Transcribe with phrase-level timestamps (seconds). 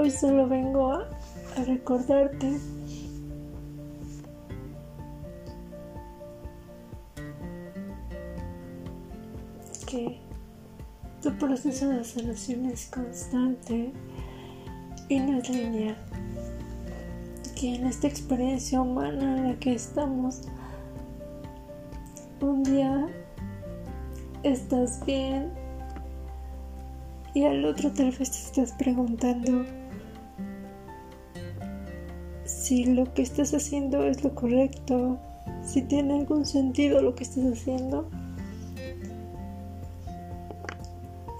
[0.00, 1.06] Hoy solo vengo a,
[1.66, 2.58] recordarte
[9.86, 10.18] que
[11.20, 13.92] tu proceso de sanación es constante
[15.10, 15.96] y no es lineal.
[17.58, 20.42] Que en esta experiencia humana en la que estamos,
[22.40, 23.06] un día
[24.44, 25.52] estás bien
[27.34, 29.79] y al otro tal vez te estás preguntando
[32.50, 35.18] si lo que estás haciendo es lo correcto,
[35.64, 38.08] si tiene algún sentido lo que estás haciendo.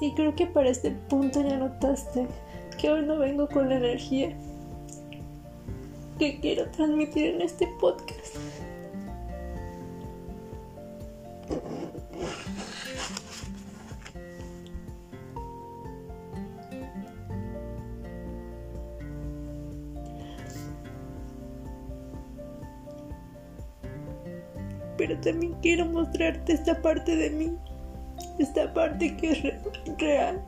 [0.01, 2.27] Y creo que para este punto ya notaste
[2.79, 4.35] que hoy no vengo con la energía
[6.19, 8.37] que quiero transmitir en este podcast.
[25.01, 27.57] Pero también quiero mostrarte esta parte de mí,
[28.39, 30.45] esta parte que es real.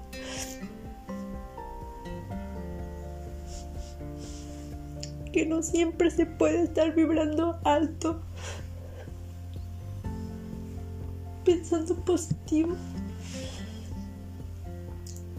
[5.33, 8.21] Que no siempre se puede estar vibrando alto,
[11.47, 12.77] pensando positivo.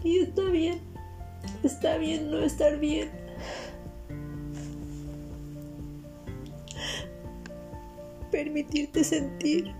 [0.02, 0.80] Y está bien,
[1.62, 3.23] está bien no estar bien.
[8.34, 9.72] Permitirte sentir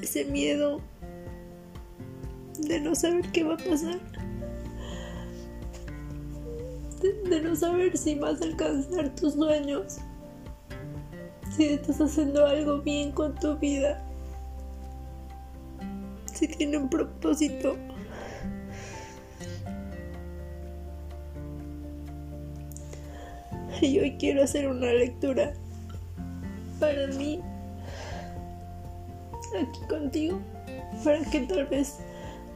[0.00, 0.80] ese miedo
[2.60, 3.98] de no saber qué va a pasar,
[7.00, 9.98] de, no saber si vas a alcanzar tus sueños,
[11.56, 14.00] si estás haciendo algo bien con tu vida,
[16.32, 17.76] si tiene un propósito.
[23.82, 25.52] Y hoy quiero hacer una lectura
[26.78, 27.40] para mí
[29.60, 30.40] aquí contigo
[31.04, 31.98] para que tal vez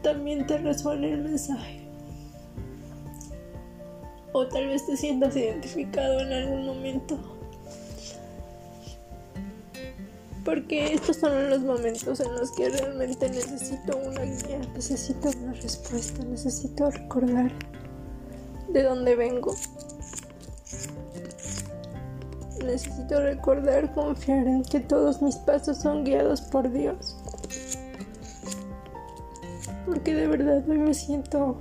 [0.03, 1.81] también te resuene el mensaje.
[4.33, 7.19] O tal vez te sientas identificado en algún momento.
[10.45, 16.25] Porque estos son los momentos en los que realmente necesito una guía, necesito una respuesta,
[16.25, 17.51] necesito recordar
[18.73, 19.57] de dónde vengo
[22.67, 27.17] necesito recordar confiar en que todos mis pasos son guiados por Dios.
[29.87, 31.57] Porque de verdad hoy me siento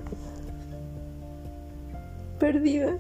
[2.40, 2.98] perdida.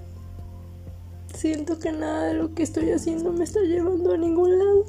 [1.33, 4.85] Siento que nada de lo que estoy haciendo me está llevando a ningún lado.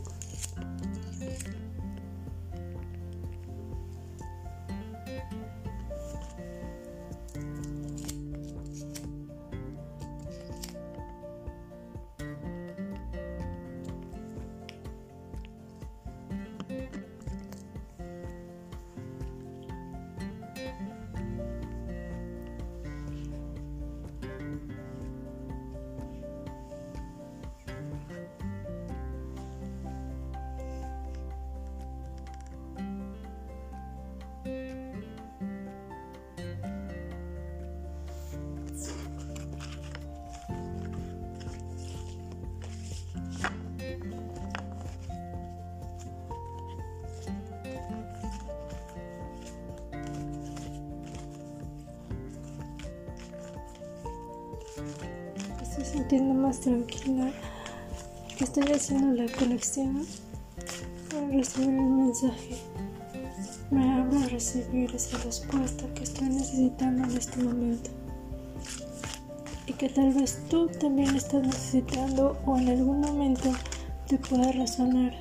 [55.87, 57.31] Sintiendo más tranquila,
[58.37, 60.06] que estoy haciendo la conexión
[61.11, 62.56] para recibir el mensaje.
[63.71, 67.91] Me abro a recibir esa respuesta que estoy necesitando en este momento.
[69.67, 73.50] Y que tal vez tú también estás necesitando o en algún momento
[74.06, 75.15] te pueda resonar.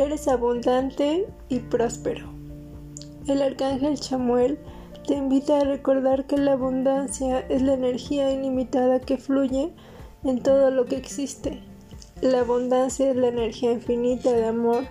[0.00, 2.26] Eres abundante y próspero.
[3.26, 4.58] El arcángel Chamuel
[5.06, 9.74] te invita a recordar que la abundancia es la energía ilimitada que fluye
[10.24, 11.62] en todo lo que existe.
[12.22, 14.84] La abundancia es la energía infinita de amor,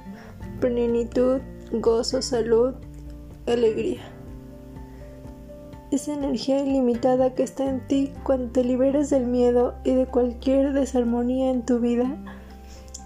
[0.59, 1.39] plenitud,
[1.71, 2.75] gozo, salud,
[3.47, 4.01] alegría.
[5.89, 10.71] Esa energía ilimitada que está en ti cuando te liberas del miedo y de cualquier
[10.73, 12.15] desarmonía en tu vida.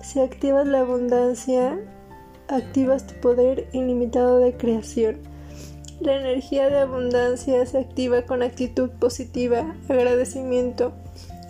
[0.04, 1.80] Si activas la abundancia,
[2.50, 5.20] activas tu poder ilimitado de creación.
[6.02, 10.92] La energía de abundancia se activa con actitud positiva, agradecimiento,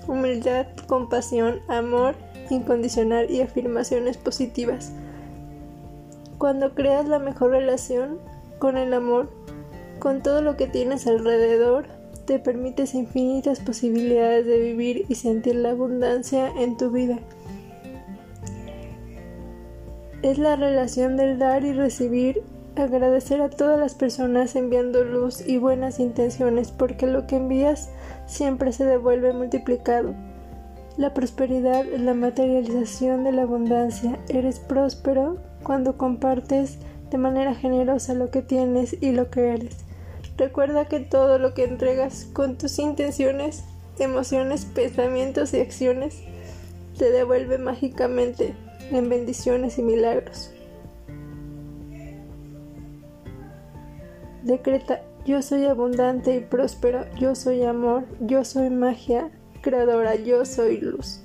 [0.08, 2.14] humildad, compasión, amor
[2.52, 4.92] incondicional y afirmaciones positivas.
[6.38, 8.20] Cuando creas la mejor relación
[8.60, 9.32] con el amor,
[9.98, 11.88] con todo lo que tienes alrededor,
[12.26, 17.18] te permites infinitas posibilidades de vivir y sentir la abundancia en tu vida.
[20.24, 22.44] Es la relación del dar y recibir,
[22.78, 27.90] agradecer a todas las personas enviando luz y buenas intenciones, porque lo que envías
[28.26, 30.16] siempre se devuelve multiplicado.
[30.96, 34.18] La prosperidad es la materialización de la abundancia.
[34.30, 36.78] Eres próspero cuando compartes
[37.12, 39.76] de manera generosa lo que tienes y lo que eres.
[40.38, 43.66] Recuerda que todo lo que entregas con tus intenciones,
[44.00, 46.22] emociones, pensamientos y acciones
[46.98, 48.56] te devuelve mágicamente
[48.92, 50.52] en bendiciones y milagros.
[54.44, 59.32] Decreta, yo soy abundante y próspero, yo soy amor, yo soy magia
[59.62, 61.22] creadora, yo soy luz.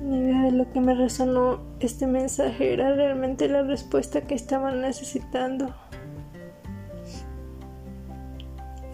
[0.00, 4.80] Ni idea de lo que me resonó este mensaje, era realmente la respuesta que estaban
[4.80, 5.74] necesitando.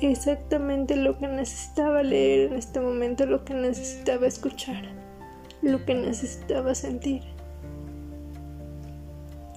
[0.01, 4.83] Exactamente lo que necesitaba leer en este momento, lo que necesitaba escuchar,
[5.61, 7.23] lo que necesitaba sentir.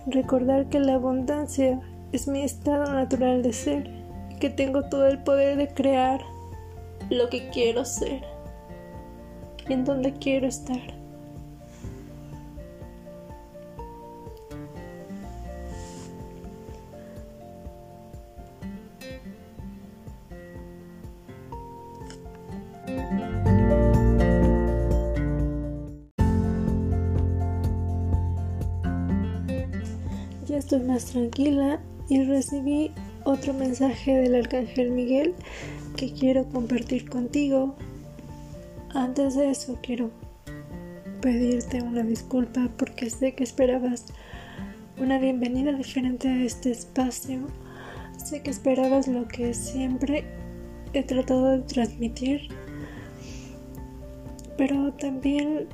[0.06, 1.80] Recordar que la abundancia
[2.12, 3.90] es mi estado natural de ser
[4.42, 6.20] que tengo todo el poder de crear
[7.10, 8.22] lo que quiero ser
[9.70, 11.03] y en donde quiero estar.
[30.74, 31.80] Estoy más tranquila
[32.10, 32.90] y recibí
[33.26, 35.36] otro mensaje del Arcángel Miguel
[35.96, 37.76] que quiero compartir contigo.
[38.96, 40.10] Antes de eso quiero
[41.22, 44.06] pedirte una disculpa porque sé que esperabas
[44.98, 47.42] una bienvenida diferente a este espacio.
[48.18, 50.26] Sé que esperabas lo que siempre
[50.94, 52.48] he tratado de transmitir.
[54.58, 55.68] Pero también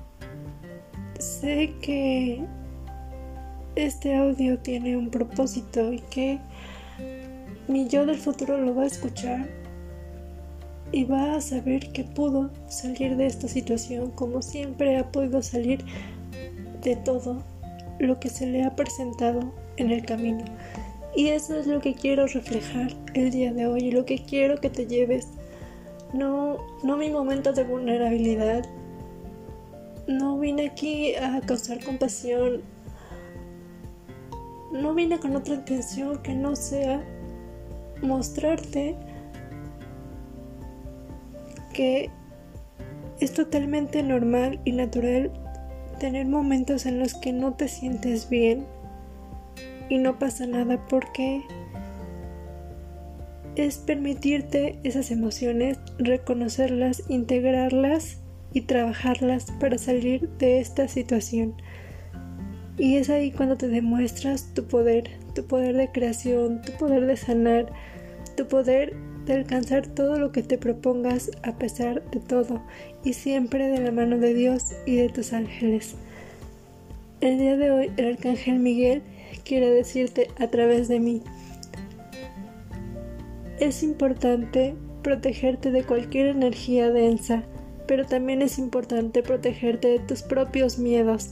[1.20, 2.44] sé que
[3.86, 6.40] este audio tiene un propósito y que
[7.68, 9.48] mi yo del futuro lo va a escuchar
[10.92, 15.84] y va a saber que pudo salir de esta situación como siempre ha podido salir
[16.82, 17.44] de todo
[18.00, 20.44] lo que se le ha presentado en el camino.
[21.16, 24.60] Y eso es lo que quiero reflejar el día de hoy y lo que quiero
[24.60, 25.28] que te lleves.
[26.14, 28.66] No, no mi momento de vulnerabilidad.
[30.08, 32.62] No vine aquí a causar compasión.
[34.72, 37.04] No vine con otra intención que no sea
[38.02, 38.96] mostrarte
[41.74, 42.10] que
[43.20, 45.32] es totalmente normal y natural
[46.00, 48.66] tener momentos en los que no te sientes bien
[49.90, 51.42] y no pasa nada porque
[53.56, 58.20] es permitirte esas emociones, reconocerlas, integrarlas
[58.54, 61.56] y trabajarlas para salir de esta situación.
[62.80, 67.18] Y es ahí cuando te demuestras tu poder, tu poder de creación, tu poder de
[67.18, 67.72] sanar,
[68.38, 68.96] tu poder
[69.26, 72.64] de alcanzar todo lo que te propongas a pesar de todo
[73.04, 75.96] y siempre de la mano de Dios y de tus ángeles.
[77.20, 79.04] El día de hoy el arcángel Miguel
[79.44, 81.22] quiere decirte a través de mí,
[83.60, 87.44] es importante protegerte de cualquier energía densa,
[87.88, 91.32] pero también es importante protegerte de tus propios miedos.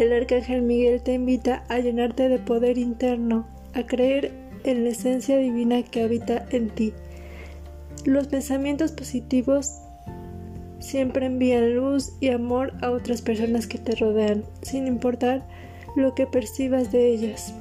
[0.00, 4.32] El arcángel Miguel te invita a llenarte de poder interno, a creer
[4.64, 6.94] en la esencia divina que habita en ti.
[8.06, 9.74] Los pensamientos positivos
[10.78, 15.46] siempre envían luz y amor a otras personas que te rodean, sin importar
[15.94, 17.52] lo que percibas de ellas.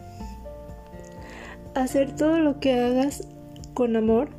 [1.75, 3.27] Hacer todo lo que hagas
[3.73, 4.29] con amor,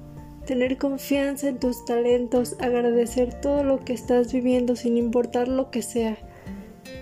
[0.47, 5.83] tener confianza en tus talentos, agradecer todo lo que estás viviendo sin importar lo que
[5.83, 6.17] sea,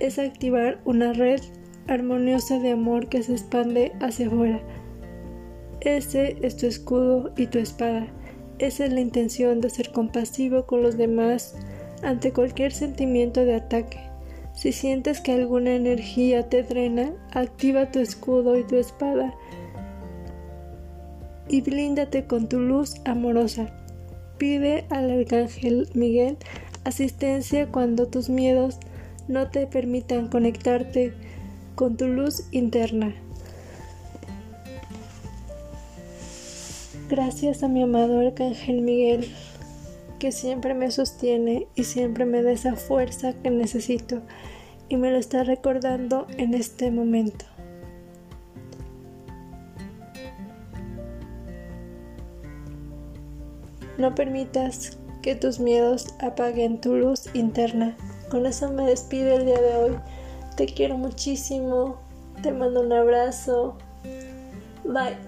[0.01, 1.41] es activar una red
[1.87, 4.61] armoniosa de amor que se expande hacia afuera.
[5.81, 8.07] Ese es tu escudo y tu espada.
[8.59, 11.55] Esa es la intención de ser compasivo con los demás
[12.03, 13.99] ante cualquier sentimiento de ataque.
[14.53, 19.35] Si sientes que alguna energía te drena, activa tu escudo y tu espada
[21.49, 23.71] y blíndate con tu luz amorosa.
[24.37, 26.37] Pide al arcángel Miguel
[26.85, 28.79] asistencia cuando tus miedos
[29.29, 31.13] no te permitan conectarte
[31.75, 33.15] con tu luz interna.
[37.09, 39.33] Gracias a mi amado Arcángel Miguel,
[40.19, 44.23] que siempre me sostiene y siempre me da esa fuerza que necesito
[44.89, 47.45] y me lo está recordando en este momento.
[53.97, 57.97] No permitas que tus miedos apaguen tu luz interna.
[58.31, 59.99] Con eso me despido el día de hoy.
[60.57, 61.97] Te quiero muchísimo.
[62.43, 63.77] Te mando un abrazo.
[64.85, 65.28] Bye.